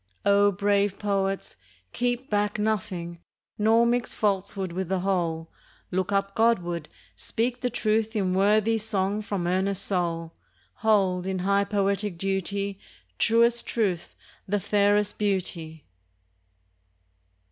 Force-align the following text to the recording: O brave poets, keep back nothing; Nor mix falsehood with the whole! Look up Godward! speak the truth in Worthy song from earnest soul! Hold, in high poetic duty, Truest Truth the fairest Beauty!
O 0.25 0.51
brave 0.51 0.97
poets, 0.97 1.55
keep 1.93 2.27
back 2.27 2.57
nothing; 2.57 3.19
Nor 3.59 3.85
mix 3.85 4.15
falsehood 4.15 4.71
with 4.71 4.89
the 4.89 5.01
whole! 5.01 5.51
Look 5.91 6.11
up 6.11 6.33
Godward! 6.33 6.89
speak 7.15 7.61
the 7.61 7.69
truth 7.69 8.15
in 8.15 8.33
Worthy 8.33 8.79
song 8.79 9.21
from 9.21 9.45
earnest 9.45 9.85
soul! 9.85 10.33
Hold, 10.77 11.27
in 11.27 11.37
high 11.45 11.65
poetic 11.65 12.17
duty, 12.17 12.79
Truest 13.19 13.67
Truth 13.67 14.15
the 14.47 14.59
fairest 14.59 15.19
Beauty! 15.19 15.85